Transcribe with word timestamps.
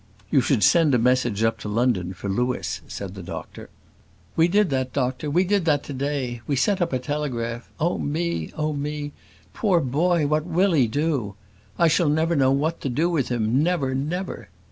"You 0.31 0.41
should 0.41 0.63
send 0.63 0.95
a 0.95 0.97
message 0.97 1.43
up 1.43 1.59
to 1.59 1.69
London 1.69 2.15
for 2.15 2.27
Louis," 2.27 2.81
said 2.87 3.13
the 3.13 3.21
doctor. 3.21 3.69
"We 4.35 4.47
did 4.47 4.71
that, 4.71 4.93
doctor; 4.93 5.29
we 5.29 5.43
did 5.43 5.65
that 5.65 5.83
to 5.83 5.93
day 5.93 6.41
we 6.47 6.55
sent 6.55 6.81
up 6.81 6.91
a 6.91 6.97
telegraph. 6.97 7.69
Oh 7.79 7.99
me! 7.99 8.51
oh 8.57 8.73
me! 8.73 9.11
poor 9.53 9.79
boy, 9.79 10.25
what 10.25 10.43
will 10.47 10.71
he 10.73 10.87
do? 10.87 11.35
I 11.77 11.87
shall 11.87 12.09
never 12.09 12.35
know 12.35 12.51
what 12.51 12.81
to 12.81 12.89
do 12.89 13.11
with 13.11 13.29
him, 13.29 13.61
never! 13.61 13.93
never!" 13.93 14.49